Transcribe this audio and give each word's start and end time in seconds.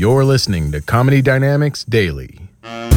You're 0.00 0.24
listening 0.24 0.72
to 0.72 0.80
Comedy 0.80 1.20
Dynamics 1.20 1.84
Daily. 1.84 2.40
I 2.64 2.88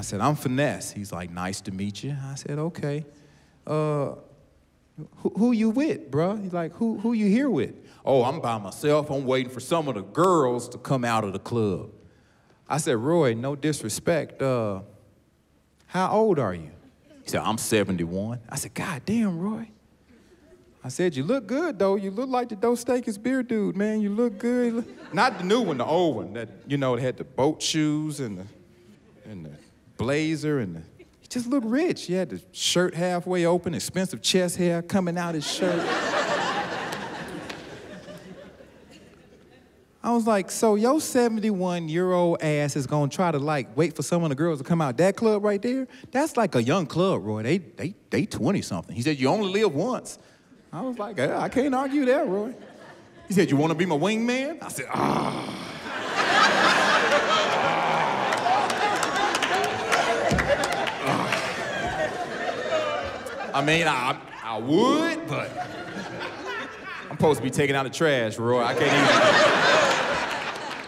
said, 0.00 0.22
I'm 0.22 0.36
Finesse. 0.36 0.92
He's 0.92 1.12
like, 1.12 1.30
nice 1.30 1.60
to 1.60 1.70
meet 1.70 2.02
you. 2.02 2.16
I 2.24 2.36
said, 2.36 2.58
okay. 2.58 3.04
Uh, 3.66 4.14
who, 5.16 5.30
who 5.36 5.52
you 5.52 5.70
with, 5.70 6.10
bruh? 6.10 6.42
He's 6.42 6.52
like, 6.52 6.72
who, 6.74 6.98
who 6.98 7.12
you 7.12 7.26
here 7.26 7.50
with? 7.50 7.74
Oh, 8.04 8.24
I'm 8.24 8.40
by 8.40 8.58
myself. 8.58 9.10
I'm 9.10 9.24
waiting 9.24 9.52
for 9.52 9.60
some 9.60 9.88
of 9.88 9.94
the 9.94 10.02
girls 10.02 10.68
to 10.70 10.78
come 10.78 11.04
out 11.04 11.24
of 11.24 11.32
the 11.32 11.38
club. 11.38 11.90
I 12.68 12.78
said, 12.78 12.96
Roy, 12.96 13.34
no 13.34 13.56
disrespect. 13.56 14.40
Uh, 14.40 14.82
how 15.86 16.12
old 16.12 16.38
are 16.38 16.54
you? 16.54 16.70
He 17.24 17.30
said, 17.30 17.40
I'm 17.40 17.58
71. 17.58 18.40
I 18.48 18.56
said, 18.56 18.74
God 18.74 19.02
damn, 19.04 19.38
Roy. 19.38 19.68
I 20.82 20.88
said, 20.88 21.14
you 21.14 21.24
look 21.24 21.46
good, 21.46 21.78
though. 21.78 21.96
You 21.96 22.10
look 22.10 22.30
like 22.30 22.48
the 22.48 22.56
Dos 22.56 22.84
Equis 22.84 23.22
beer 23.22 23.42
dude, 23.42 23.76
man. 23.76 24.00
You 24.00 24.10
look 24.10 24.38
good. 24.38 24.84
Not 25.12 25.38
the 25.38 25.44
new 25.44 25.60
one, 25.60 25.76
the 25.78 25.84
old 25.84 26.16
one 26.16 26.32
that, 26.32 26.48
you 26.66 26.78
know, 26.78 26.96
had 26.96 27.18
the 27.18 27.24
boat 27.24 27.60
shoes 27.60 28.20
and 28.20 28.38
the, 28.38 28.46
and 29.28 29.44
the 29.44 29.50
blazer 29.98 30.60
and 30.60 30.76
the, 30.76 30.82
he 30.96 30.99
just 31.30 31.46
looked 31.46 31.66
rich. 31.66 32.06
He 32.06 32.14
had 32.14 32.28
the 32.28 32.42
shirt 32.52 32.94
halfway 32.94 33.46
open, 33.46 33.72
expensive 33.72 34.20
chest 34.20 34.56
hair 34.56 34.82
coming 34.82 35.16
out 35.16 35.34
his 35.34 35.50
shirt. 35.50 35.80
I 40.02 40.12
was 40.12 40.26
like, 40.26 40.50
so 40.50 40.74
your 40.76 41.00
71 41.00 41.88
year 41.88 42.10
old 42.12 42.42
ass 42.42 42.74
is 42.74 42.86
gonna 42.86 43.10
try 43.10 43.30
to 43.30 43.38
like 43.38 43.76
wait 43.76 43.94
for 43.94 44.02
some 44.02 44.24
of 44.24 44.30
the 44.30 44.34
girls 44.34 44.58
to 44.58 44.64
come 44.64 44.80
out 44.80 44.96
that 44.96 45.14
club 45.14 45.44
right 45.44 45.60
there? 45.60 45.86
That's 46.10 46.36
like 46.36 46.54
a 46.54 46.62
young 46.62 46.86
club, 46.86 47.24
Roy. 47.24 47.42
They 47.42 47.58
they 47.58 47.94
they 48.08 48.26
20 48.26 48.62
something. 48.62 48.96
He 48.96 49.02
said, 49.02 49.20
you 49.20 49.28
only 49.28 49.52
live 49.52 49.74
once. 49.74 50.18
I 50.72 50.80
was 50.80 50.98
like, 50.98 51.18
I 51.20 51.48
can't 51.48 51.74
argue 51.74 52.06
that, 52.06 52.26
Roy. 52.26 52.54
He 53.28 53.34
said, 53.34 53.50
you 53.50 53.56
wanna 53.56 53.74
be 53.74 53.86
my 53.86 53.96
wingman? 53.96 54.62
I 54.62 54.68
said, 54.68 54.86
ah. 54.90 55.69
I 63.60 63.62
mean, 63.62 63.86
I, 63.86 64.16
I 64.42 64.56
would, 64.56 65.28
but 65.28 65.50
I'm 67.10 67.16
supposed 67.18 67.40
to 67.40 67.44
be 67.44 67.50
taking 67.50 67.76
out 67.76 67.82
the 67.82 67.90
trash, 67.90 68.38
Roy. 68.38 68.62
I 68.62 68.72
can't 68.72 68.86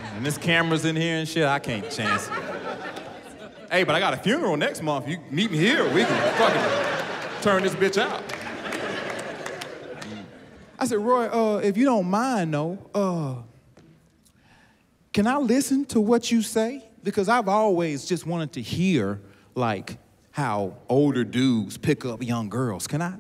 even. 0.03 0.17
And 0.17 0.25
this 0.25 0.39
camera's 0.39 0.87
in 0.87 0.97
here 0.97 1.19
and 1.19 1.29
shit, 1.29 1.45
I 1.45 1.59
can't 1.59 1.91
chance 1.91 2.29
it. 2.29 2.33
Hey, 3.71 3.85
but 3.85 3.95
I 3.95 3.99
got 3.99 4.15
a 4.15 4.17
funeral 4.17 4.57
next 4.57 4.81
month. 4.81 5.07
You 5.07 5.19
meet 5.31 5.51
me 5.51 5.59
here, 5.59 5.85
we 5.93 6.03
can 6.03 6.33
fucking 6.39 7.43
turn 7.43 7.63
this 7.63 7.75
bitch 7.75 8.01
out. 8.01 8.23
I 10.79 10.87
said, 10.87 11.01
Roy, 11.01 11.27
uh, 11.27 11.59
if 11.59 11.77
you 11.77 11.85
don't 11.85 12.07
mind, 12.07 12.55
though, 12.55 12.79
uh, 12.95 13.43
can 15.13 15.27
I 15.27 15.37
listen 15.37 15.85
to 15.87 16.01
what 16.01 16.31
you 16.31 16.41
say? 16.41 16.83
Because 17.05 17.29
I've 17.29 17.49
always 17.49 18.07
just 18.07 18.25
wanted 18.27 18.55
to 18.55 18.63
hear, 18.63 19.21
like, 19.55 19.99
how 20.33 20.75
older 20.89 21.25
dudes 21.25 21.79
pick 21.79 22.05
up 22.05 22.23
young 22.23 22.49
girls. 22.49 22.87
Can 22.87 23.01
I? 23.01 23.15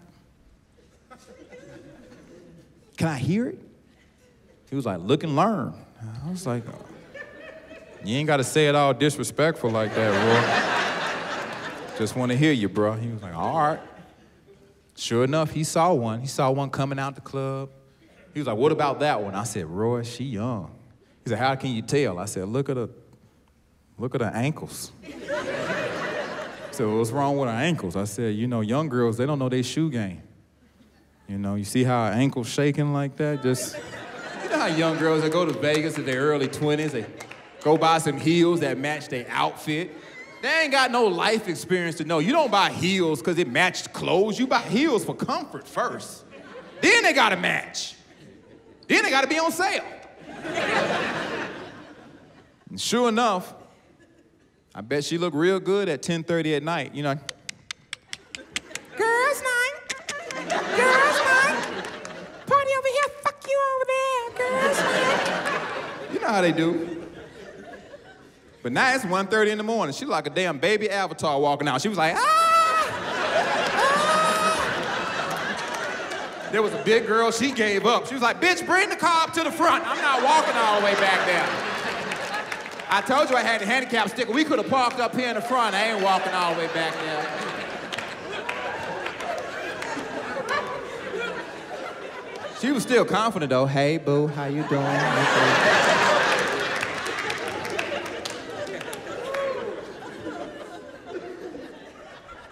Can 2.97 3.09
I 3.09 3.16
hear 3.16 3.48
it? 3.48 3.59
He 4.69 4.76
was 4.76 4.87
like, 4.87 5.00
look 5.00 5.22
and 5.22 5.37
learn. 5.37 5.75
I 6.25 6.31
was 6.31 6.47
like, 6.47 6.64
you 8.04 8.16
ain't 8.16 8.26
got 8.26 8.38
to 8.38 8.44
say 8.44 8.69
it 8.69 8.75
all 8.75 8.92
disrespectful 8.94 9.70
like 9.70 9.94
that, 9.94 10.09
Roy. 11.92 11.98
Just 11.98 12.16
want 12.16 12.32
to 12.32 12.38
hear 12.38 12.53
you, 12.53 12.69
bro. 12.69 12.94
He 12.94 13.09
was 13.09 13.22
like, 13.22 13.34
all 13.34 13.58
right. 13.58 13.81
Sure 14.97 15.25
enough, 15.25 15.50
he 15.50 15.64
saw 15.64 15.92
one. 15.92 16.20
He 16.20 16.26
saw 16.26 16.50
one 16.50 16.70
coming 16.70 16.98
out 16.98 17.14
the 17.14 17.20
club. 17.20 17.70
He 18.32 18.41
was 18.41 18.47
like, 18.47 18.56
what 18.56 18.72
about 18.72 19.00
that 19.00 19.22
one? 19.22 19.34
I 19.34 19.44
said, 19.44 19.66
Roy, 19.66 20.03
she 20.03 20.25
young. 20.25 20.75
He 21.25 21.31
said, 21.31 21.38
how 21.38 21.54
can 21.54 21.70
you 21.70 21.82
tell? 21.82 22.19
I 22.19 22.25
said, 22.25 22.48
look 22.48 22.69
at 22.69 22.76
her, 22.76 22.88
look 23.98 24.14
at 24.14 24.20
her 24.20 24.32
ankles. 24.34 24.92
So 26.72 26.97
what's 26.97 27.10
wrong 27.10 27.37
with 27.37 27.50
our 27.50 27.55
ankles? 27.55 27.97
I 27.97 28.05
said, 28.05 28.34
you 28.34 28.47
know, 28.47 28.62
young 28.62 28.88
girls, 28.88 29.19
they 29.19 29.27
don't 29.27 29.38
know 29.38 29.50
their 29.50 29.62
shoe 29.62 29.91
game. 29.91 30.22
You 31.28 31.37
know, 31.37 31.55
you 31.55 31.65
see 31.65 31.84
how 31.84 32.05
our 32.05 32.12
ankles 32.12 32.49
shaking 32.49 32.94
like 32.94 33.16
that? 33.16 33.43
Just, 33.43 33.77
you 34.43 34.49
know 34.49 34.59
how 34.59 34.66
young 34.66 34.97
girls, 34.97 35.21
they 35.21 35.28
go 35.28 35.44
to 35.44 35.53
Vegas 35.53 35.99
in 35.99 36.06
their 36.06 36.22
early 36.22 36.49
20s, 36.49 36.93
they 36.93 37.05
go 37.62 37.77
buy 37.77 37.99
some 37.99 38.19
heels 38.19 38.61
that 38.61 38.78
match 38.78 39.09
their 39.09 39.27
outfit. 39.28 39.91
They 40.41 40.62
ain't 40.62 40.72
got 40.72 40.91
no 40.91 41.05
life 41.05 41.47
experience 41.47 41.97
to 41.97 42.05
know. 42.05 42.21
You 42.21 42.32
don't 42.32 42.50
buy 42.50 42.71
heels 42.71 43.21
because 43.21 43.37
it 43.37 43.49
matched 43.49 43.93
clothes. 43.93 44.38
You 44.38 44.47
buy 44.47 44.62
heels 44.62 45.05
for 45.05 45.15
comfort 45.15 45.69
first. 45.69 46.25
Then 46.81 47.03
they 47.03 47.12
gotta 47.12 47.37
match. 47.37 47.97
Then 48.88 49.05
they 49.05 49.11
gotta 49.11 49.28
be 49.28 49.38
on 49.38 49.53
sale. 49.53 49.84
and 52.71 52.81
sure 52.81 53.11
enough, 53.11 53.55
I 54.75 54.81
bet 54.81 55.05
she 55.05 55.19
looked 55.19 55.37
real 55.37 55.60
good 55.60 55.91
at 55.91 56.00
10:30 56.03 56.56
at 56.56 56.62
night. 56.62 56.94
You 56.94 57.03
know, 57.03 57.15
girls' 58.97 59.43
night, 59.43 59.75
girls' 60.49 61.21
night, 61.21 61.59
party 62.47 62.71
over 62.78 62.88
here, 62.88 63.09
fuck 63.22 63.44
you 63.47 63.61
over 63.75 63.84
there, 63.87 64.31
girls' 64.38 64.78
night. 64.78 66.12
You 66.15 66.21
know 66.21 66.28
how 66.28 66.41
they 66.41 66.53
do. 66.53 67.05
But 68.62 68.72
now 68.72 68.94
it's 68.94 69.05
1:30 69.05 69.50
in 69.50 69.59
the 69.59 69.65
morning. 69.65 69.94
She 69.94 70.06
like 70.06 70.27
a 70.27 70.31
damn 70.31 70.59
baby 70.59 70.88
avatar 70.88 71.38
walking 71.38 71.69
out. 71.69 71.82
She 71.82 71.88
was 71.88 71.99
like, 71.99 72.15
ah! 72.16 72.21
ah. 72.25 72.53
There 76.50 76.62
was 76.62 76.72
a 76.72 76.82
big 76.82 77.06
girl. 77.06 77.31
She 77.31 77.53
gave 77.53 77.84
up. 77.84 78.06
She 78.06 78.15
was 78.15 78.22
like, 78.22 78.41
bitch, 78.41 78.65
bring 78.65 78.88
the 78.88 78.97
car 78.97 79.25
up 79.25 79.34
to 79.34 79.44
the 79.44 79.50
front. 79.50 79.87
I'm 79.87 80.00
not 80.00 80.22
walking 80.22 80.55
all 80.55 80.81
the 80.81 80.84
way 80.87 80.94
back 80.94 81.27
there. 81.27 81.72
I 82.94 83.00
told 83.00 83.30
you 83.30 83.36
I 83.36 83.41
had 83.41 83.62
the 83.62 83.64
handicap 83.64 84.10
sticker. 84.10 84.32
We 84.32 84.44
could 84.44 84.58
have 84.58 84.69
parked 84.69 85.00
up 85.00 85.16
here 85.16 85.30
in 85.30 85.34
the 85.34 85.41
front. 85.41 85.75
I 85.75 85.92
ain't 85.92 86.03
walking 86.04 86.34
all 86.34 86.53
the 86.53 86.60
way 86.60 86.66
back 86.75 86.92
there. 86.92 87.26
She 92.60 92.70
was 92.70 92.82
still 92.82 93.06
confident 93.06 93.48
though. 93.48 93.64
Hey, 93.64 93.97
boo, 93.97 94.26
how 94.26 94.44
you 94.44 94.62
doing? 94.64 94.82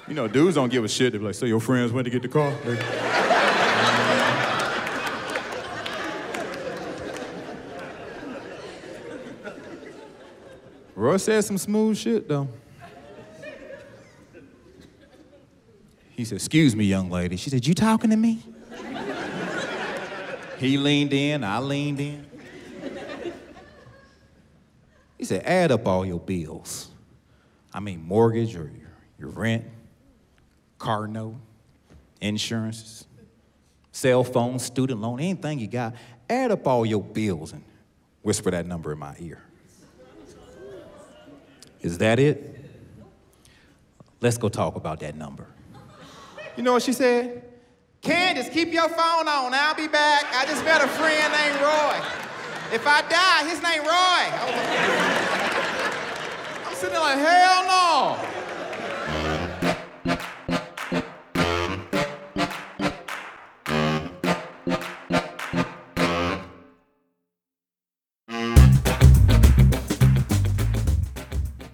you 0.09 0.15
know, 0.15 0.27
dudes 0.27 0.55
don't 0.55 0.71
give 0.71 0.85
a 0.85 0.89
shit. 0.89 1.13
They 1.13 1.19
be 1.19 1.25
like, 1.27 1.35
so 1.35 1.45
your 1.45 1.61
friends 1.61 1.93
went 1.93 2.07
to 2.07 2.11
get 2.11 2.23
the 2.23 2.29
car? 2.29 2.57
Roy 11.01 11.17
said 11.17 11.43
some 11.47 11.57
smooth 11.57 11.97
shit, 11.97 12.29
though. 12.29 12.47
He 16.11 16.27
said, 16.27 16.37
Excuse 16.37 16.77
me, 16.77 16.85
young 16.85 17.09
lady. 17.09 17.37
She 17.37 17.49
said, 17.49 17.67
You 17.67 17.73
talking 17.73 18.11
to 18.11 18.17
me? 18.17 18.43
he 20.59 20.77
leaned 20.77 21.15
in, 21.15 21.43
I 21.43 21.59
leaned 21.61 22.01
in. 22.01 22.27
He 25.17 25.25
said, 25.25 25.43
Add 25.47 25.73
up 25.73 25.89
all 25.89 26.05
your 26.05 26.21
bills. 26.21 26.91
I 27.73 27.81
mean, 27.81 28.05
mortgage 28.07 28.55
or 28.55 28.71
your, 28.79 28.93
your 29.19 29.31
rent, 29.31 29.65
car 30.77 31.07
note, 31.07 31.37
insurances, 32.21 33.07
cell 33.91 34.23
phone, 34.23 34.59
student 34.59 35.01
loan, 35.01 35.19
anything 35.19 35.61
you 35.61 35.67
got. 35.67 35.95
Add 36.29 36.51
up 36.51 36.67
all 36.67 36.85
your 36.85 37.03
bills 37.03 37.55
and 37.55 37.65
whisper 38.21 38.51
that 38.51 38.67
number 38.67 38.93
in 38.93 38.99
my 38.99 39.17
ear. 39.19 39.43
Is 41.81 41.99
that 41.99 42.19
it? 42.19 42.57
Let's 44.21 44.37
go 44.37 44.49
talk 44.49 44.77
about 44.77 45.01
that 45.01 45.17
number. 45.17 45.47
You 46.57 46.63
know 46.63 46.75
what 46.75 46.83
she 46.83 46.93
said? 46.93 47.43
Candace, 48.03 48.49
keep 48.49 48.73
your 48.73 48.89
phone 48.89 49.29
on. 49.29 49.55
I'll 49.55 49.75
be 49.75 49.89
back. 49.89 50.25
I 50.35 50.45
just 50.47 50.65
met 50.65 50.83
a 50.83 50.89
friend 50.89 51.33
named 51.33 51.61
Roy. 51.61 52.01
If 52.73 52.87
I 52.87 53.03
die, 53.03 53.49
his 53.49 53.63
name 53.63 53.83
Roy. 53.83 54.23
I'm 56.67 56.75
sitting 56.75 56.93
there 56.93 57.01
like, 57.01 57.19
hell 57.19 57.65
no. 57.67 58.40